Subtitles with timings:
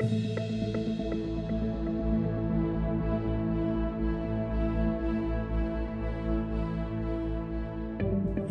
[0.00, 0.08] You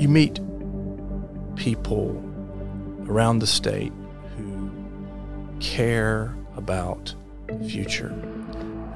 [0.10, 0.42] meet
[1.56, 2.22] people
[3.08, 3.94] around the state
[4.36, 4.70] who
[5.62, 7.16] care about
[7.48, 8.10] the future,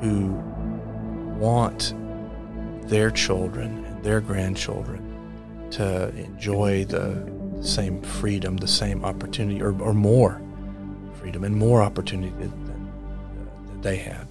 [0.02, 0.32] who
[1.40, 1.94] want
[2.90, 7.32] their children and their grandchildren to enjoy the
[7.62, 10.42] same freedom, the same opportunity, or, or more
[11.22, 14.28] freedom and more opportunity than, than they had.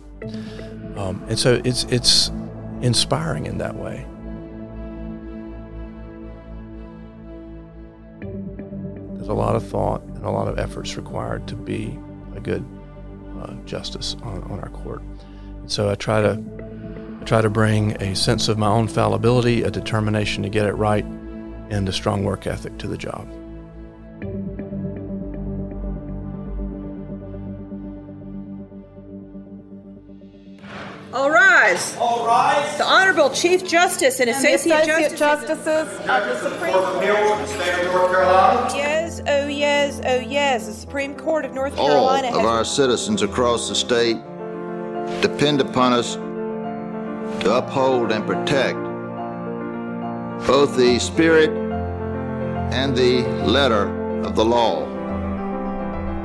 [0.97, 2.31] Um, and so it's it's
[2.83, 4.05] inspiring in that way.
[9.15, 11.97] There's a lot of thought and a lot of efforts required to be
[12.35, 12.65] a good
[13.41, 15.03] uh, justice on, on our court.
[15.61, 16.43] And so I try to
[17.21, 20.73] I try to bring a sense of my own fallibility, a determination to get it
[20.73, 23.29] right, and a strong work ethic to the job.
[32.81, 35.67] The Honorable Chief Justice and, and Associate, Associate Justices.
[35.67, 38.75] Justices of the Supreme Court of the state of North Carolina.
[38.75, 40.67] Yes, oh yes, oh yes.
[40.67, 44.17] The Supreme Court of North All Carolina of has our citizens across the state
[45.21, 46.15] depend upon us
[47.45, 48.79] to uphold and protect
[50.47, 51.51] both the spirit
[52.73, 53.91] and the letter
[54.25, 54.87] of the law,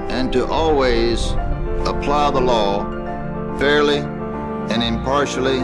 [0.07, 1.31] and to always
[1.85, 2.85] apply the law
[3.59, 5.59] fairly and impartially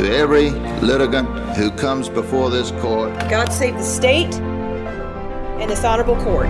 [0.00, 0.48] to every
[0.80, 3.12] litigant who comes before this court.
[3.28, 6.48] God save the state and this honorable court.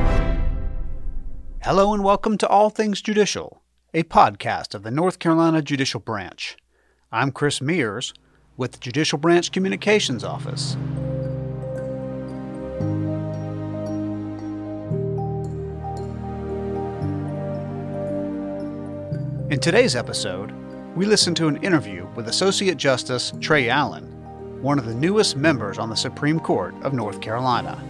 [1.60, 3.60] Hello and welcome to All Things Judicial,
[3.92, 6.56] a podcast of the North Carolina Judicial Branch.
[7.10, 8.14] I'm Chris Mears
[8.56, 10.76] with the Judicial Branch Communications Office.
[19.50, 20.54] In today's episode,
[20.96, 24.02] we listen to an interview with Associate Justice Trey Allen,
[24.60, 27.80] one of the newest members on the Supreme Court of North Carolina.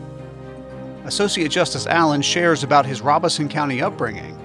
[1.06, 4.39] Associate Justice Allen shares about his Robeson County upbringing,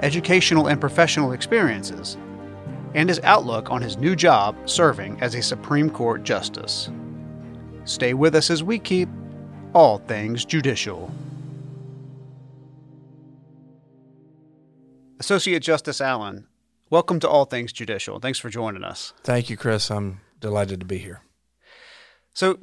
[0.00, 2.16] educational and professional experiences,
[2.94, 6.90] and his outlook on his new job serving as a Supreme Court Justice.
[7.84, 9.10] Stay with us as we keep
[9.74, 11.12] all things judicial.
[15.18, 16.46] Associate Justice Allen,
[16.90, 18.18] welcome to All Things Judicial.
[18.18, 19.14] Thanks for joining us.
[19.22, 19.90] Thank you, Chris.
[19.90, 21.22] I'm delighted to be here.
[22.34, 22.58] So,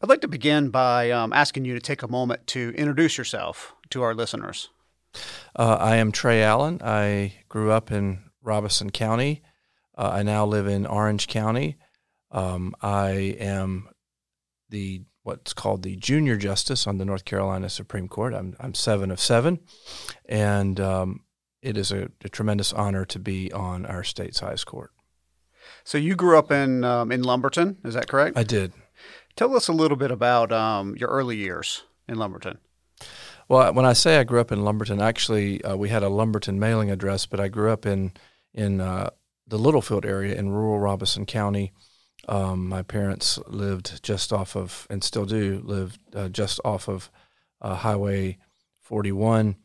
[0.00, 3.74] I'd like to begin by um, asking you to take a moment to introduce yourself
[3.90, 4.68] to our listeners.
[5.54, 6.80] Uh, I am Trey Allen.
[6.82, 9.42] I grew up in Robeson County.
[9.96, 11.76] Uh, I now live in Orange County.
[12.32, 13.88] Um, I am
[14.70, 18.34] the what's called the junior justice on the North Carolina Supreme Court.
[18.34, 19.60] I'm I'm seven of seven,
[20.24, 21.20] and um,
[21.62, 24.90] it is a, a, tremendous honor to be on our state's highest court.
[25.84, 28.36] So you grew up in um, in Lumberton, is that correct?
[28.36, 28.72] I did.
[29.36, 32.58] Tell us a little bit about um, your early years in Lumberton.
[33.48, 36.58] Well, when I say I grew up in Lumberton, actually uh, we had a Lumberton
[36.58, 38.12] mailing address, but I grew up in
[38.54, 39.10] in uh,
[39.46, 41.72] the Littlefield area in rural Robeson County.
[42.28, 47.10] Um, my parents lived just off of, and still do live uh, just off of
[47.60, 48.38] uh, Highway
[48.82, 49.56] 41.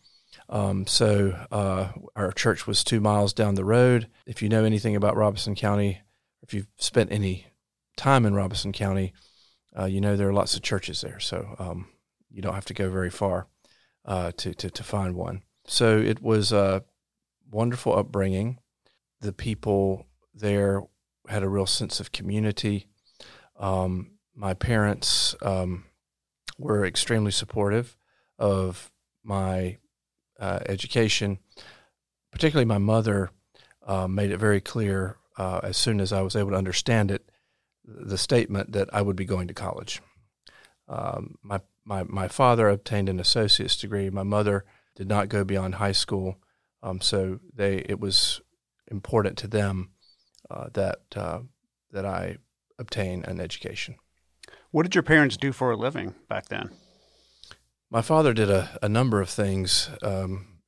[0.50, 4.08] Um, so uh, our church was two miles down the road.
[4.26, 6.02] If you know anything about Robeson County,
[6.42, 7.48] if you've spent any
[7.98, 9.14] time in Robeson County,
[9.78, 11.20] uh, you know there are lots of churches there.
[11.20, 11.88] So um,
[12.30, 13.48] you don't have to go very far
[14.06, 15.44] uh, to, to, to find one.
[15.66, 16.84] So it was a
[17.52, 18.60] wonderful upbringing.
[19.20, 20.84] The people there
[21.28, 22.88] had a real sense of community.
[23.60, 25.86] Um, my parents um,
[26.58, 27.98] were extremely supportive
[28.38, 28.92] of
[29.24, 29.78] my
[30.40, 31.40] uh, education.
[32.32, 33.32] Particularly, my mother
[33.86, 37.30] uh, made it very clear uh, as soon as I was able to understand it,
[37.86, 40.02] the statement that I would be going to college.
[40.90, 44.10] Um, my, my my father obtained an associate's degree.
[44.10, 44.66] My mother
[44.96, 46.38] did not go beyond high school,
[46.84, 48.42] um, so they it was
[48.90, 49.92] important to them
[50.50, 51.40] uh, that uh,
[51.92, 52.38] that I
[52.80, 53.96] obtain an education.
[54.72, 56.72] What did your parents do for a living back then?
[57.90, 59.90] My father did a, a number of things.
[60.02, 60.60] Um,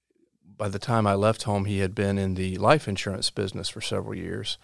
[0.44, 3.82] by the time I left home, he had been in the life insurance business for
[3.82, 4.58] several years.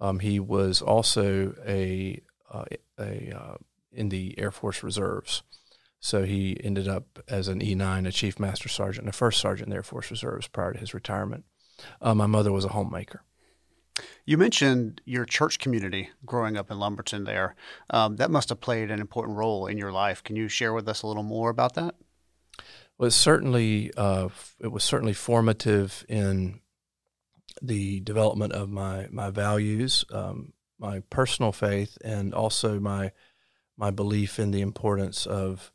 [0.00, 2.20] Um, he was also a,
[2.50, 2.64] uh,
[2.98, 3.54] a uh,
[3.92, 5.42] in the Air Force Reserves.
[6.00, 9.68] So he ended up as an E9, a Chief Master Sergeant, and a First Sergeant
[9.68, 11.44] in the Air Force Reserves prior to his retirement.
[12.02, 13.22] Uh, my mother was a homemaker.
[14.26, 17.54] You mentioned your church community growing up in Lumberton there.
[17.90, 20.22] Um, that must have played an important role in your life.
[20.22, 21.94] Can you share with us a little more about that?
[22.96, 24.28] Well, certainly uh,
[24.60, 26.60] it was certainly formative in
[27.60, 33.12] the development of my my values, um, my personal faith, and also my
[33.76, 35.72] my belief in the importance of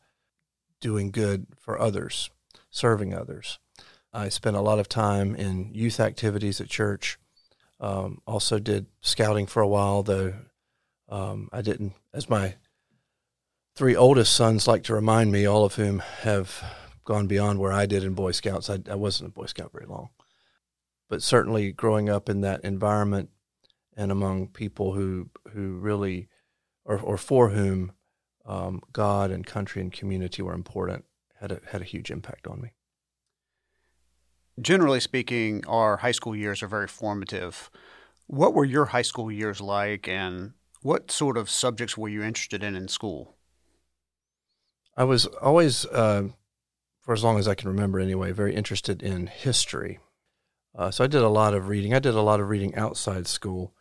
[0.79, 2.29] doing good for others,
[2.69, 3.59] serving others.
[4.11, 7.19] I spent a lot of time in youth activities at church.
[7.79, 10.33] Um, also did scouting for a while, though
[11.07, 12.55] um, I didn't, as my
[13.75, 16.61] three oldest sons like to remind me, all of whom have
[17.05, 18.69] gone beyond where I did in Boy Scouts.
[18.69, 20.09] I, I wasn't a Boy Scout very long,
[21.09, 23.29] but certainly growing up in that environment
[23.95, 26.27] and among people who who really,
[26.85, 27.93] or or for whom,
[28.45, 31.05] um, God and country and community were important,
[31.39, 32.73] had a had a huge impact on me.
[34.61, 37.69] Generally speaking, our high school years are very formative.
[38.27, 42.63] What were your high school years like, and what sort of subjects were you interested
[42.63, 43.35] in in school?
[44.97, 46.29] I was always, uh,
[47.01, 49.99] for as long as I can remember anyway, very interested in history.
[50.75, 51.93] Uh, so I did a lot of reading.
[51.93, 53.73] I did a lot of reading outside school.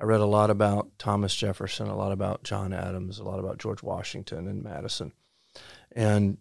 [0.00, 3.58] I read a lot about Thomas Jefferson, a lot about John Adams, a lot about
[3.58, 5.12] George Washington and Madison.
[5.92, 6.38] And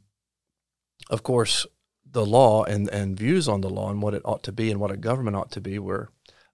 [1.09, 1.65] of course,
[2.11, 4.79] the law and, and views on the law and what it ought to be and
[4.79, 6.09] what a government ought to be were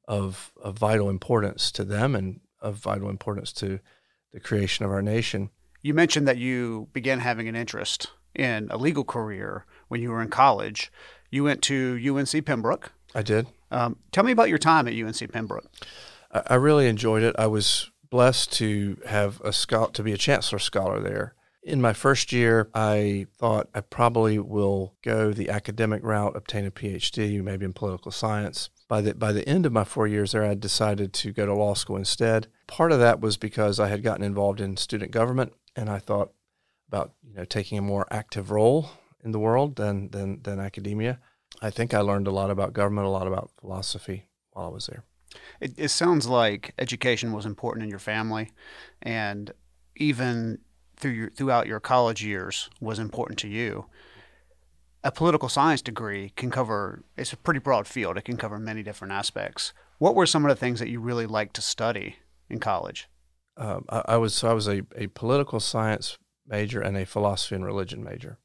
[0.08, 3.80] of, of vital importance to them and of vital importance to
[4.32, 5.50] the creation of our nation.
[5.82, 10.22] You mentioned that you began having an interest in a legal career when you were
[10.22, 10.92] in college.
[11.30, 12.92] You went to UNC Pembroke.
[13.14, 13.48] I did.
[13.70, 15.70] Um, tell me about your time at UNC Pembroke.
[16.32, 17.36] I, I really enjoyed it.
[17.38, 21.36] I was blessed to have a scout to be a chancellor scholar there.
[21.64, 26.72] In my first year, I thought I probably will go the academic route, obtain a
[26.72, 28.70] PhD, maybe in political science.
[28.90, 31.54] By the by the end of my four years there, I decided to go to
[31.54, 32.48] law school instead.
[32.68, 36.34] Part of that was because I had gotten involved in student government, and I thought
[36.90, 38.90] about you know taking a more active role
[39.24, 41.20] in the world than than than academia.
[41.62, 44.88] I think I learned a lot about government, a lot about philosophy while I was
[44.88, 45.06] there.
[45.62, 48.52] It, it sounds like education was important in your family,
[49.02, 49.52] and
[49.96, 50.60] even
[51.04, 53.86] through your, throughout your college years was important to you.
[55.04, 58.18] A political science degree can cover, it's a pretty broad field.
[58.18, 59.74] It can cover many different aspects.
[60.00, 62.16] What were some of the things that you really liked to study
[62.50, 63.10] in college?
[63.58, 66.18] Um, I, I, was so I was a, a political science
[66.48, 68.40] major and a philosophy and religion major,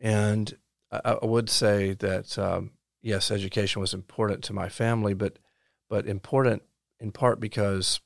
[0.00, 0.58] and
[0.92, 5.38] I, I would say that um, yes, education was important to my family, but
[5.88, 6.64] but important
[7.00, 8.00] in part because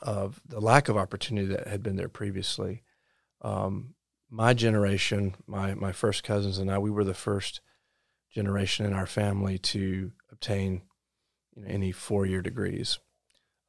[0.00, 2.83] of the lack of opportunity that had been there previously.
[3.44, 3.94] Um,
[4.30, 7.60] my generation, my my first cousins and I, we were the first
[8.32, 10.82] generation in our family to obtain
[11.54, 12.98] you know, any four year degrees.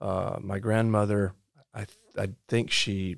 [0.01, 1.33] Uh, my grandmother,
[1.73, 1.85] I
[2.17, 3.17] I think she,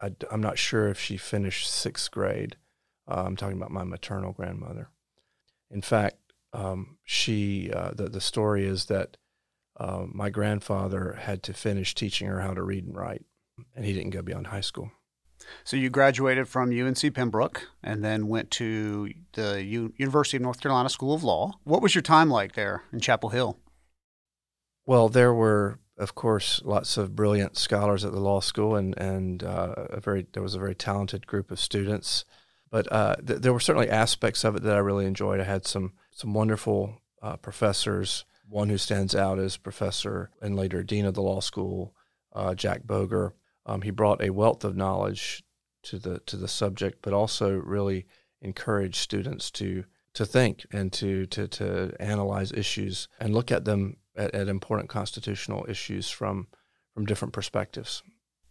[0.00, 2.56] I, am not sure if she finished sixth grade.
[3.08, 4.88] Uh, I'm talking about my maternal grandmother.
[5.70, 6.16] In fact,
[6.52, 9.18] um, she uh, the the story is that
[9.78, 13.24] uh, my grandfather had to finish teaching her how to read and write,
[13.76, 14.90] and he didn't go beyond high school.
[15.64, 20.60] So you graduated from UNC Pembroke and then went to the U- University of North
[20.60, 21.58] Carolina School of Law.
[21.64, 23.58] What was your time like there in Chapel Hill?
[24.86, 29.42] Well, there were, of course, lots of brilliant scholars at the law school, and and
[29.44, 32.24] uh, a very there was a very talented group of students.
[32.70, 35.40] But uh, th- there were certainly aspects of it that I really enjoyed.
[35.40, 38.24] I had some some wonderful uh, professors.
[38.48, 41.94] One who stands out is Professor and later Dean of the law school,
[42.34, 43.32] uh, Jack Boger
[43.66, 45.42] um, he brought a wealth of knowledge
[45.84, 48.06] to the to the subject, but also really
[48.40, 53.96] encouraged students to to think and to to to analyze issues and look at them
[54.16, 56.48] at, at important constitutional issues from
[56.94, 58.02] from different perspectives.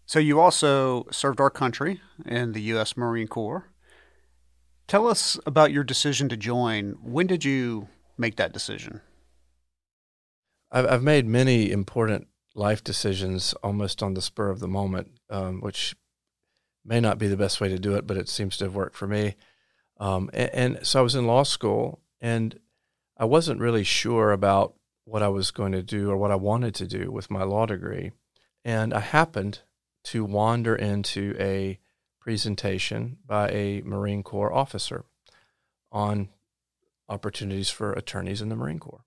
[0.06, 2.98] So you also served our country in the U.S.
[2.98, 3.70] Marine Corps.
[4.88, 6.98] Tell us about your decision to join.
[7.02, 7.88] When did you
[8.18, 9.02] make that decision?
[10.72, 15.62] I've, I've made many important life decisions almost on the spur of the moment, um,
[15.62, 15.96] which
[16.84, 18.96] may not be the best way to do it, but it seems to have worked
[18.96, 19.36] for me.
[20.00, 22.60] Um, and, and, so I was in law school, and
[23.18, 24.74] I wasn't really sure about
[25.06, 27.66] what I was going to do or what I wanted to do with my law
[27.66, 28.12] degree.
[28.66, 29.60] And I happened
[30.06, 31.80] to wander into a
[32.20, 35.06] presentation by a Marine Corps officer
[35.92, 36.30] on
[37.10, 39.06] opportunities for attorneys in the Marine Corps.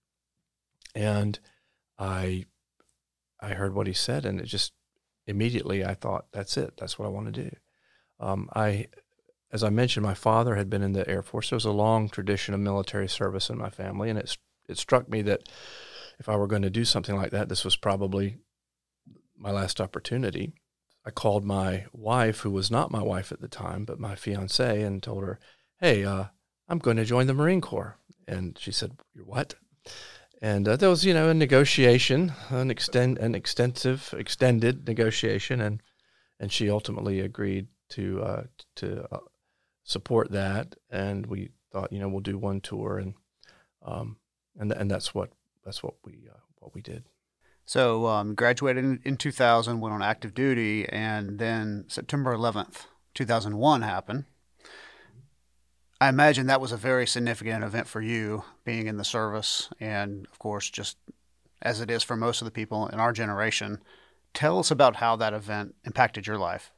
[0.94, 1.38] And
[1.98, 2.44] I
[3.44, 4.72] I heard what he said, and it just
[5.26, 6.74] immediately I thought, that's it.
[6.78, 7.56] That's what I want to do.
[8.20, 8.86] Um, I,
[9.52, 11.50] as I mentioned, my father had been in the Air Force.
[11.50, 14.36] There was a long tradition of military service in my family, and it
[14.66, 15.48] it struck me that
[16.18, 18.38] if I were going to do something like that, this was probably
[19.36, 20.54] my last opportunity.
[21.04, 24.82] I called my wife, who was not my wife at the time, but my fiance,
[24.82, 25.38] and told her,
[25.80, 26.26] "Hey, uh,
[26.66, 29.54] I'm going to join the Marine Corps." And she said, "You're what?"
[30.42, 35.82] And uh, there was you know a negotiation, an extend an extensive extended negotiation, and
[36.38, 38.42] and she ultimately agreed to uh,
[38.76, 39.18] to uh,
[39.84, 43.14] support that, and we thought you know we'll do one tour, and
[43.84, 44.16] um,
[44.58, 45.30] and and that's what
[45.64, 47.04] that's what we uh, what we did.
[47.66, 53.80] So um, graduated in, in 2000, went on active duty, and then September 11th, 2001
[53.82, 54.24] happened.
[56.00, 60.26] I imagine that was a very significant event for you, being in the service, and
[60.30, 60.96] of course, just
[61.62, 63.80] as it is for most of the people in our generation.
[64.34, 66.72] Tell us about how that event impacted your life.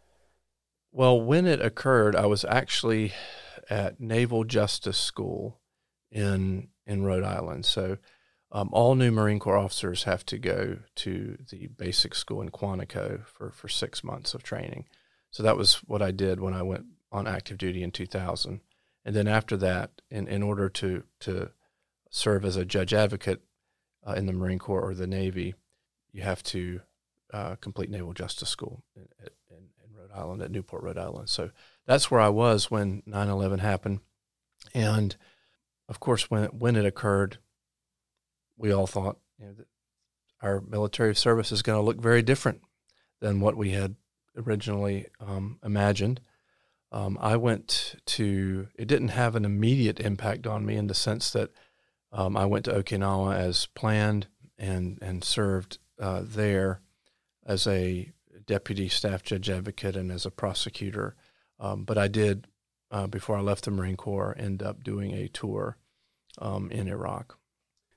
[0.93, 3.13] Well, when it occurred, I was actually
[3.69, 5.61] at Naval Justice School
[6.11, 7.65] in in Rhode Island.
[7.65, 7.99] So
[8.53, 13.27] um, all new Marine Corps officers have to go to the basic school in Quantico
[13.27, 14.87] for, for six months of training.
[15.31, 18.61] So that was what I did when I went on active duty in 2000.
[19.07, 21.51] And then after that, in, in order to, to
[22.11, 23.41] serve as a judge advocate
[24.05, 25.55] uh, in the Marine Corps or the Navy,
[26.11, 26.81] you have to
[27.33, 31.29] uh, complete Naval Justice School in, in, in, Rhode Island, at Newport, Rhode Island.
[31.29, 31.51] So
[31.87, 34.01] that's where I was when 9 11 happened.
[34.75, 35.15] And
[35.89, 37.39] of course, when, when it occurred,
[38.59, 39.55] we all thought you know,
[40.43, 42.61] our military service is going to look very different
[43.21, 43.95] than what we had
[44.37, 46.21] originally um, imagined.
[46.93, 51.31] Um, I went to, it didn't have an immediate impact on me in the sense
[51.31, 51.51] that
[52.13, 54.29] um, I went to Okinawa as planned
[54.59, 56.81] and, and served uh, there
[57.45, 58.13] as a
[58.47, 61.17] deputy staff judge advocate and as a prosecutor.
[61.59, 62.47] Um, but I did,
[62.91, 65.77] uh, before I left the Marine Corps, end up doing a tour
[66.39, 67.37] um, in Iraq.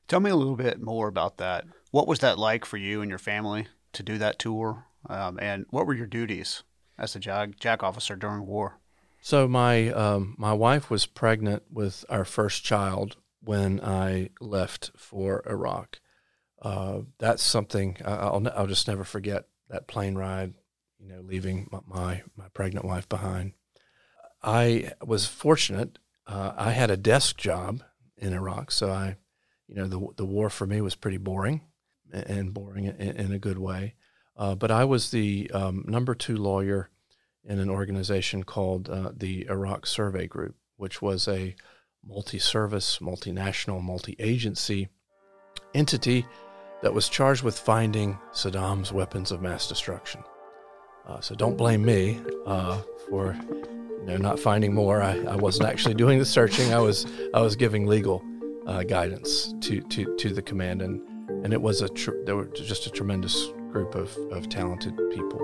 [0.07, 1.65] Tell me a little bit more about that.
[1.91, 4.85] What was that like for you and your family to do that tour?
[5.07, 6.63] Um, and what were your duties
[6.99, 8.79] as a JAG officer during war?
[9.21, 15.43] So my um, my wife was pregnant with our first child when I left for
[15.49, 15.99] Iraq.
[16.61, 20.53] Uh, that's something I'll I'll just never forget that plane ride.
[20.99, 23.53] You know, leaving my my, my pregnant wife behind.
[24.41, 25.99] I was fortunate.
[26.25, 27.83] Uh, I had a desk job
[28.17, 29.17] in Iraq, so I
[29.69, 31.61] you know, the the war for me was pretty boring,
[32.11, 33.93] and boring in, in a good way.
[34.39, 36.89] Uh, but I was the um, number two lawyer
[37.43, 41.55] in an organization called uh, the Iraq Survey Group, which was a
[42.07, 44.87] multi-service, multinational, multi-agency
[45.73, 46.25] entity
[46.81, 50.23] that was charged with finding Saddam's weapons of mass destruction.
[51.05, 55.01] Uh, so don't blame me uh, for you know not finding more.
[55.01, 56.73] I, I wasn't actually doing the searching.
[56.73, 58.23] I was I was giving legal
[58.67, 61.01] uh, guidance to, to, to the command, and,
[61.43, 65.39] and it was a tr- there were just a tremendous group of, of talented people.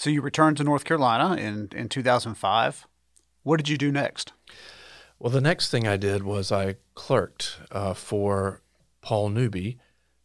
[0.00, 2.86] So you returned to North Carolina in, in 2005.
[3.42, 4.32] What did you do next?
[5.18, 8.62] Well, the next thing I did was I clerked uh, for
[9.02, 9.78] Paul Newby,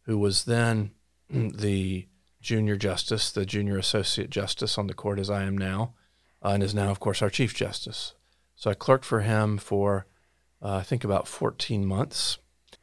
[0.04, 0.92] who was then
[1.30, 2.06] the
[2.46, 5.94] junior justice, the junior associate justice on the court as I am now,
[6.44, 8.14] uh, and is now, of course, our chief justice.
[8.54, 10.06] So I clerked for him for,
[10.62, 12.38] uh, I think, about 14 months,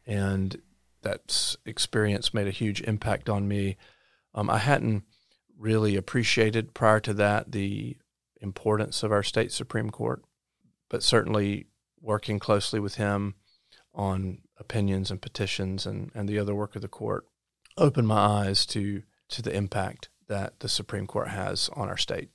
[0.06, 0.62] and
[1.02, 3.78] that experience made a huge impact on me.
[4.36, 5.04] Um, I hadn't
[5.58, 7.96] really appreciated prior to that the
[8.42, 10.22] importance of our state Supreme Court,
[10.90, 11.68] but certainly
[12.02, 13.36] working closely with him
[13.96, 17.26] on opinions and petitions and, and the other work of the court
[17.78, 22.30] opened my eyes to to the impact that the Supreme Court has on our state.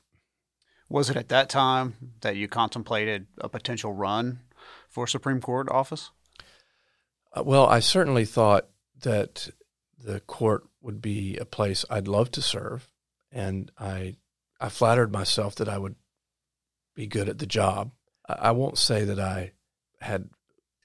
[0.88, 4.40] Was it at that time that you contemplated a potential run
[4.88, 6.10] for Supreme Court office?
[7.32, 8.68] Uh, well, I certainly thought
[9.00, 9.50] that
[10.02, 12.88] the court would be a place I'd love to serve,
[13.30, 14.16] and I
[14.60, 15.96] I flattered myself that I would
[16.94, 17.92] be good at the job.
[18.28, 19.52] I, I won't say that I
[20.00, 20.30] had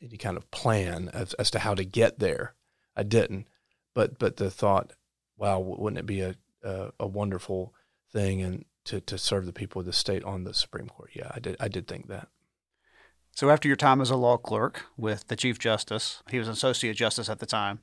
[0.01, 2.55] any kind of plan as, as to how to get there.
[2.95, 3.47] I didn't,
[3.93, 4.93] but but the thought,
[5.37, 7.73] wow, wouldn't it be a a, a wonderful
[8.11, 11.11] thing and to, to serve the people of the state on the Supreme Court?
[11.13, 12.29] Yeah, I did I did think that.
[13.35, 16.53] So after your time as a law clerk with the Chief Justice, he was an
[16.53, 17.79] associate justice at the time.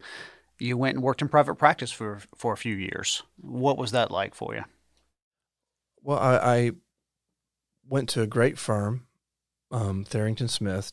[0.59, 3.23] You went and worked in private practice for for a few years.
[3.37, 4.65] What was that like for you?
[6.03, 6.71] Well, I, I
[7.89, 9.07] went to a great firm,
[9.71, 10.93] um, Tharrington Smith,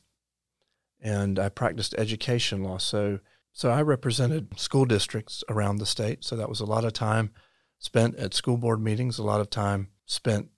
[1.00, 2.78] and I practiced education law.
[2.78, 3.20] So,
[3.58, 6.24] so I represented school districts around the state.
[6.24, 7.32] So that was a lot of time
[7.80, 10.50] spent at school board meetings, a lot of time spent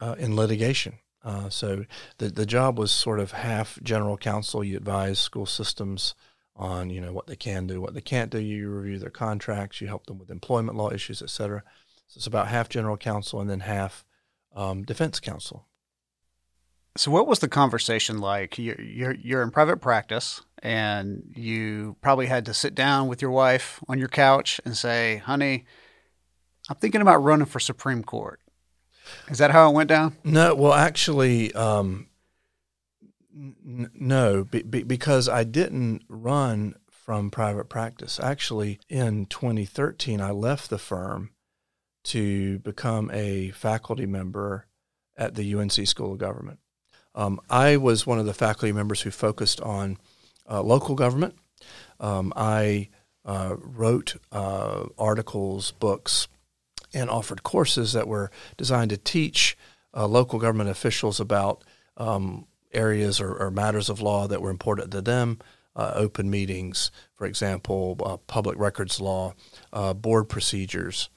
[0.00, 0.98] uh, in litigation.
[1.22, 1.84] Uh, so
[2.18, 4.64] the the job was sort of half general counsel.
[4.64, 6.16] You advise school systems
[6.56, 8.40] on you know what they can do, what they can't do.
[8.40, 11.62] You review their contracts, you help them with employment law issues, et cetera.
[12.08, 14.04] So it's about half general counsel and then half
[14.56, 15.68] um, defense counsel.
[16.96, 18.58] So, what was the conversation like?
[18.58, 23.30] You're, you're, you're in private practice, and you probably had to sit down with your
[23.30, 25.64] wife on your couch and say, "Honey,
[26.68, 28.40] I'm thinking about running for Supreme Court."
[29.28, 30.16] Is that how it went down?
[30.24, 32.08] No, well, actually, um,
[33.34, 38.20] n- no, be, be, because I didn't run from private practice.
[38.20, 41.30] Actually, in 2013, I left the firm
[42.04, 44.66] to become a faculty member
[45.16, 46.58] at the UNC School of Government.
[47.14, 49.98] Um, I was one of the faculty members who focused on
[50.48, 51.34] uh, local government.
[51.98, 52.88] Um, I
[53.24, 56.28] uh, wrote uh, articles, books,
[56.94, 59.56] and offered courses that were designed to teach
[59.94, 61.62] uh, local government officials about
[61.96, 65.38] um, areas or, or, matters of law that were important to them.
[65.76, 69.34] Uh, open meetings, for example, uh, public records law,
[69.96, 71.08] board procedures,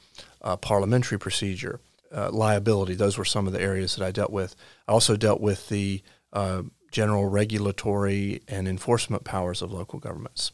[0.62, 1.80] parliamentary procedure
[2.14, 2.96] uh, liability.
[2.96, 4.56] Those were some of the areas that I dealt with.
[4.88, 6.02] I also dealt with the
[6.32, 10.52] uh, general regulatory and enforcement powers of local governments.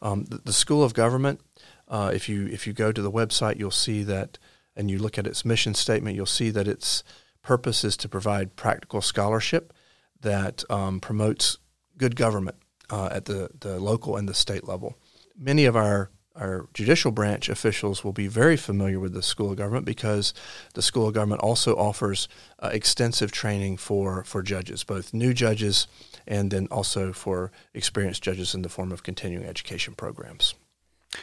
[0.00, 1.40] Um, the, the, School of Government,
[1.88, 4.38] uh, if you if you go to the website, you'll see that,
[4.76, 7.02] and you look at its mission statement, you'll see that its
[7.42, 9.72] purpose is to provide practical scholarship
[10.20, 11.58] that um, promotes
[11.96, 12.56] good government
[12.90, 14.96] uh, at the, the local and the state level.
[15.36, 19.56] Many of our our judicial branch officials will be very familiar with the School of
[19.56, 20.32] Government because
[20.74, 22.28] the School of Government also offers
[22.60, 25.86] uh, extensive training for, for judges, both new judges
[26.26, 30.54] and then also for experienced judges in the form of continuing education programs.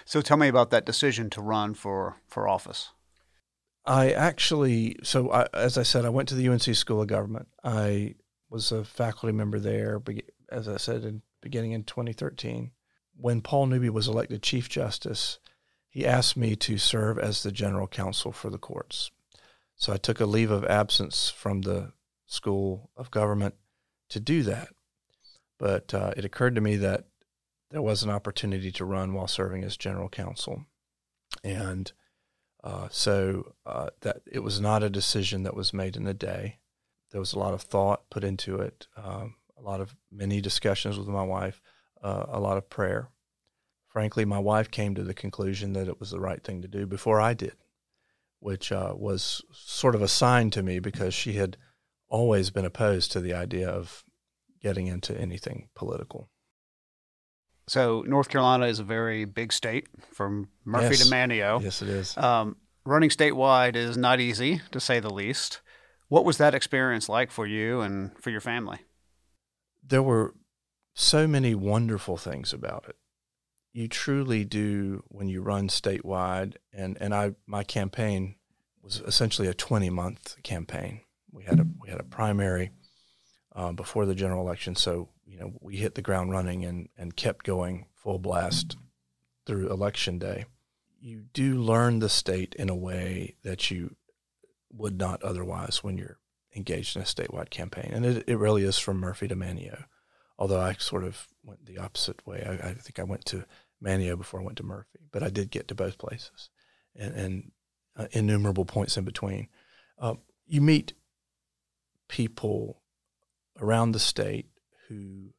[0.04, 2.90] So tell me about that decision to run for, for office.
[3.86, 7.48] I actually, so I, as I said, I went to the UNC School of Government.
[7.64, 8.16] I
[8.50, 10.02] was a faculty member there,
[10.52, 12.72] as I said, in beginning in 2013
[13.20, 15.40] when Paul Newby was elected Chief Justice,
[15.90, 19.12] he asked me to serve as the general counsel for the courts.
[19.76, 21.94] So I took a leave of absence from the
[22.26, 23.56] School of Government
[24.10, 24.70] to do that.
[25.58, 27.06] But uh, it occurred to me that
[27.72, 30.66] there was an opportunity to run while serving as general counsel.
[31.44, 31.92] And
[32.64, 36.60] uh, so uh, that it was not a decision that was made in a day.
[37.12, 40.98] There was a lot of thought put into it, um, a lot of many discussions
[40.98, 41.62] with my wife
[42.06, 43.10] uh, a lot of prayer.
[43.96, 46.86] Frankly, my wife came to the conclusion that it was the right thing to do
[46.86, 47.56] before I did,
[48.42, 51.56] which uh, was sort of a sign to me because she had
[52.10, 54.04] always been opposed to the idea of
[54.62, 56.28] getting into anything political.
[57.70, 61.08] So, North Carolina is a very big state from Murphy yes.
[61.08, 61.64] to Manteo.
[61.64, 62.18] Yes, it is.
[62.18, 65.62] Um, running statewide is not easy, to say the least.
[66.10, 68.80] What was that experience like for you and for your family?
[69.82, 70.34] There were
[70.94, 72.98] so many wonderful things about it.
[73.76, 78.36] You truly do when you run statewide, and, and I my campaign
[78.82, 81.02] was essentially a 20 month campaign.
[81.30, 82.72] We had a we had a primary
[83.54, 87.18] uh, before the general election, so you know we hit the ground running and and
[87.18, 88.78] kept going full blast
[89.46, 90.46] through election day.
[91.02, 93.98] You do learn the state in a way that you
[94.72, 96.20] would not otherwise when you're
[96.56, 99.84] engaged in a statewide campaign, and it, it really is from Murphy to Manteo,
[100.40, 102.42] although I sort of went the opposite way.
[102.48, 103.46] I, I, think I went to
[103.86, 106.50] Manteo before I went to Murphy, but I did get to both places
[106.96, 107.52] and, and
[107.96, 109.48] uh, innumerable points in between.
[110.00, 110.94] Uh, you meet
[112.08, 112.82] people
[113.60, 114.48] around the state
[114.88, 115.30] who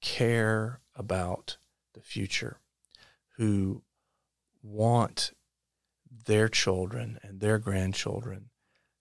[0.00, 1.56] care about
[1.94, 2.60] the future,
[3.36, 3.82] who
[4.62, 5.32] want
[6.26, 8.50] their children and their grandchildren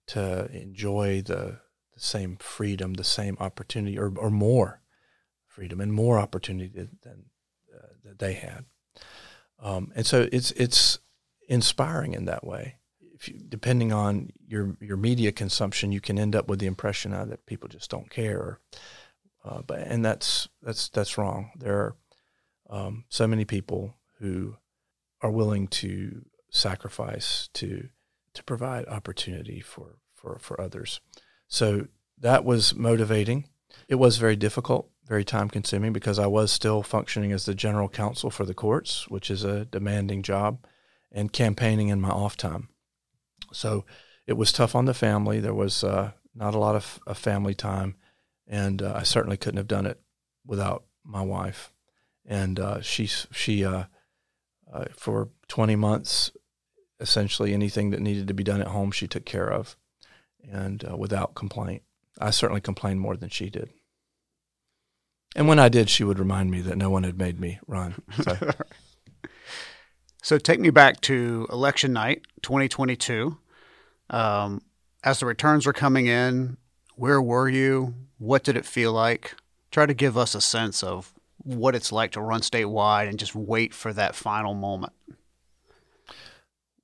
[0.07, 1.59] to enjoy the,
[1.93, 4.81] the same freedom, the same opportunity, or, or more
[5.47, 7.25] freedom and more opportunity than
[8.03, 8.65] that they had.
[9.59, 10.99] Um, and so it's it's
[11.47, 12.75] inspiring in that way.
[12.99, 17.45] You, depending on your your media consumption, you can end up with the impression that
[17.45, 18.59] people just don't care.
[19.45, 21.51] Uh, but and that's that's that's wrong.
[21.57, 21.95] There are
[22.69, 24.55] um, so many people who
[25.21, 27.89] are willing to sacrifice to
[28.33, 30.99] to provide opportunity for for for others.
[31.47, 31.87] So
[32.19, 33.49] that was motivating.
[33.87, 37.89] It was very difficult very time consuming because I was still functioning as the general
[37.89, 40.65] counsel for the courts, which is a demanding job,
[41.11, 42.69] and campaigning in my off time.
[43.51, 43.85] So
[44.25, 45.39] it was tough on the family.
[45.39, 47.95] There was uh, not a lot of, of family time,
[48.47, 49.99] and uh, I certainly couldn't have done it
[50.45, 51.71] without my wife.
[52.25, 53.83] And uh, she she uh,
[54.71, 56.31] uh, for twenty months,
[56.99, 59.75] essentially anything that needed to be done at home, she took care of,
[60.49, 61.83] and uh, without complaint.
[62.19, 63.71] I certainly complained more than she did.
[65.35, 67.95] And when I did, she would remind me that no one had made me run.
[68.21, 68.37] So.
[70.23, 73.37] So take me back to election night 2022.
[74.09, 74.61] Um,
[75.03, 76.55] as the returns were coming in,
[76.95, 77.93] where were you?
[78.19, 79.35] What did it feel like?
[79.69, 83.35] Try to give us a sense of what it's like to run statewide and just
[83.35, 84.93] wait for that final moment.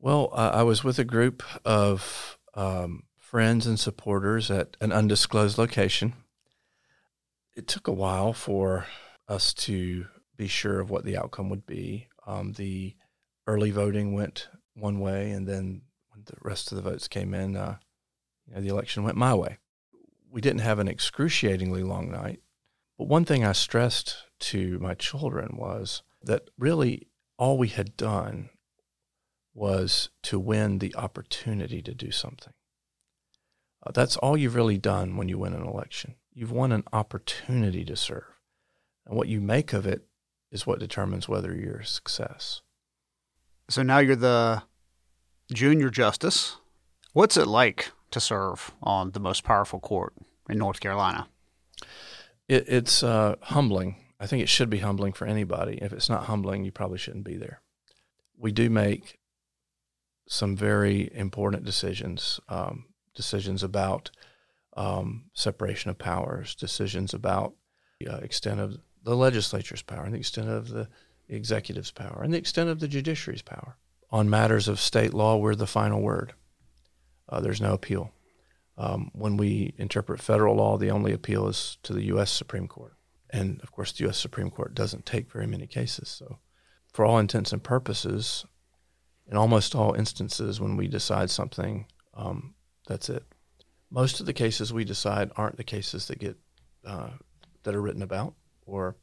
[0.01, 5.57] Well, uh, I was with a group of um, friends and supporters at an undisclosed
[5.57, 6.13] location.
[7.59, 8.85] It took a while for
[9.27, 10.05] us to
[10.37, 12.07] be sure of what the outcome would be.
[12.25, 12.95] Um, the
[13.47, 17.57] early voting went one way, and then when the rest of the votes came in,
[17.57, 17.75] uh,
[18.47, 19.57] you know, the election went my way.
[20.31, 22.39] We didn't have an excruciatingly long night,
[22.97, 24.15] but one thing I stressed
[24.51, 28.51] to my children was that really all we had done
[29.53, 32.53] was to win the opportunity to do something.
[33.85, 36.15] Uh, that's all you've really done when you win an election.
[36.39, 38.39] You've won an opportunity to serve.
[39.05, 40.03] And what you make of it
[40.53, 42.61] is what determines whether you're a success.
[43.69, 44.63] So now you're the
[45.53, 46.55] junior justice.
[47.11, 50.13] What's it like to serve on the most powerful court
[50.49, 51.27] in North Carolina?
[52.47, 53.97] It, it's uh, humbling.
[54.17, 55.79] I think it should be humbling for anybody.
[55.81, 57.61] If it's not humbling, you probably shouldn't be there.
[58.37, 59.19] We do make
[60.25, 64.09] some very important decisions, um, decisions about
[64.79, 67.53] um, separation of powers, decisions about
[67.99, 70.87] the uh, extent of the legislature's power and the extent of the
[71.27, 73.75] executive's power and the extent of the judiciary's power.
[74.09, 76.33] On matters of state law, we're the final word.
[77.27, 78.11] Uh, there's no appeal.
[78.77, 82.31] Um, when we interpret federal law, the only appeal is to the U.S.
[82.31, 82.93] Supreme Court.
[83.29, 84.17] And of course, the U.S.
[84.17, 86.07] Supreme Court doesn't take very many cases.
[86.07, 86.39] So,
[86.93, 88.45] for all intents and purposes,
[89.29, 92.55] in almost all instances, when we decide something, um,
[92.87, 93.25] that's it.
[93.91, 96.37] Most of the cases we decide aren't the cases that get
[96.85, 97.09] uh,
[97.63, 98.95] that are written about or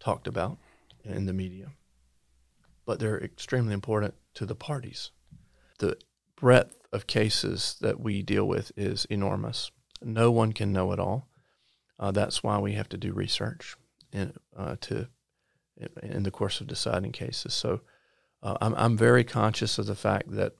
[0.00, 0.58] talked about
[1.04, 1.72] in the media,
[2.86, 5.10] but they're extremely important to the parties.
[5.78, 5.96] The
[6.36, 9.70] breadth of cases that we deal with is enormous.
[10.02, 11.28] No one can know it all.
[11.98, 13.76] Uh, that's why we have to do research
[14.12, 15.08] in, uh, to
[16.02, 17.54] in the course of deciding cases.
[17.54, 17.80] So
[18.42, 20.52] uh, I'm, I'm very conscious of the fact that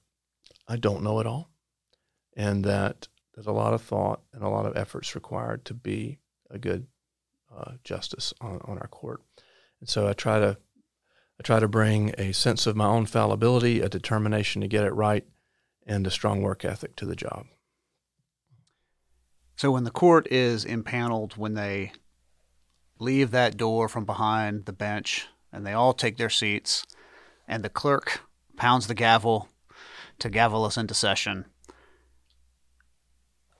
[0.66, 1.50] I don't know it all,
[2.36, 6.18] and that there's a lot of thought and a lot of efforts required to be
[6.50, 6.86] a good
[7.56, 9.22] uh, justice on, on our court.
[9.80, 10.56] And so I try to
[11.38, 14.92] I try to bring a sense of my own fallibility, a determination to get it
[14.94, 15.26] right,
[15.84, 17.46] and a strong work ethic to the job.
[19.56, 21.92] So when the court is impaneled, when they
[23.00, 26.86] leave that door from behind the bench and they all take their seats,
[27.48, 28.20] and the clerk
[28.56, 29.48] pounds the gavel
[30.20, 31.46] to gavel us into session.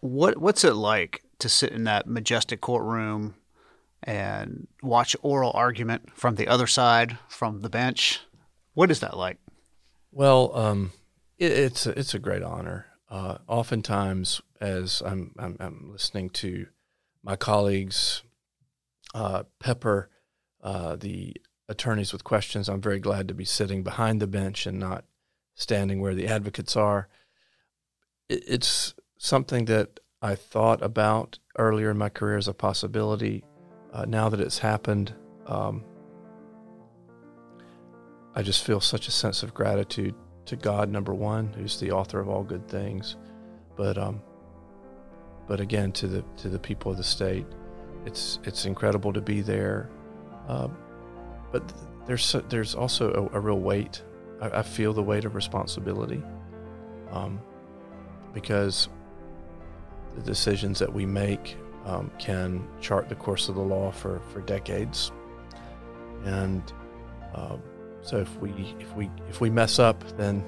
[0.04, 3.36] What what's it like to sit in that majestic courtroom
[4.02, 8.20] and watch oral argument from the other side, from the bench?
[8.74, 9.38] What is that like?
[10.12, 10.92] Well, um,
[11.38, 12.84] it, it's a, it's a great honor.
[13.08, 16.66] Uh, oftentimes, as I'm, I'm, I'm listening to
[17.22, 18.24] my colleagues
[19.14, 20.10] uh, pepper
[20.62, 21.34] uh, the
[21.66, 25.06] attorneys with questions, I'm very glad to be sitting behind the bench and not
[25.54, 27.08] standing where the advocates are.
[28.28, 28.92] It's
[29.24, 33.42] something that I thought about earlier in my career as a possibility.
[33.90, 35.14] Uh, now that it's happened,
[35.46, 35.82] um,
[38.34, 42.20] I just feel such a sense of gratitude to God, number one, who's the author
[42.20, 43.16] of all good things,
[43.76, 44.20] but um,
[45.48, 47.46] but again to the to the people of the state.
[48.04, 49.88] It's it's incredible to be there.
[50.46, 50.68] Uh,
[51.50, 51.72] but
[52.06, 54.02] there's there's also a, a real weight.
[54.42, 56.22] I, I, feel the weight of responsibility,
[57.10, 57.40] um,
[58.34, 58.88] because
[60.14, 64.40] the decisions that we make um, can chart the course of the law for, for
[64.40, 65.12] decades,
[66.24, 66.72] and
[67.34, 67.62] um,
[68.02, 70.44] so if we if we if we mess up, then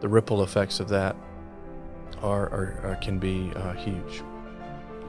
[0.00, 1.16] the ripple effects of that
[2.22, 4.22] are, are, are can be uh, huge.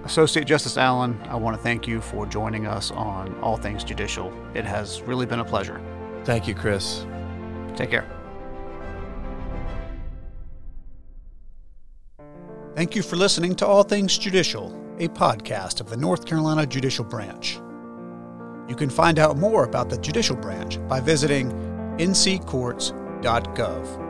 [0.05, 4.33] Associate Justice Allen, I want to thank you for joining us on All Things Judicial.
[4.53, 5.81] It has really been a pleasure.
[6.23, 7.05] Thank you, Chris.
[7.75, 8.18] Take care.
[12.79, 17.03] Thank you for listening to All Things Judicial, a podcast of the North Carolina Judicial
[17.03, 17.59] Branch.
[18.69, 21.51] You can find out more about the Judicial Branch by visiting
[21.97, 24.08] nccourts.gov.